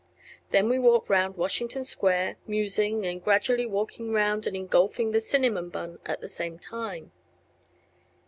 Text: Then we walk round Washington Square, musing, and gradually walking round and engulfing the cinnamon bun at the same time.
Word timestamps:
Then 0.49 0.67
we 0.67 0.79
walk 0.79 1.11
round 1.11 1.37
Washington 1.37 1.83
Square, 1.83 2.37
musing, 2.47 3.05
and 3.05 3.23
gradually 3.23 3.67
walking 3.67 4.11
round 4.11 4.47
and 4.47 4.55
engulfing 4.55 5.11
the 5.11 5.21
cinnamon 5.21 5.69
bun 5.69 5.99
at 6.07 6.21
the 6.21 6.27
same 6.27 6.57
time. 6.57 7.11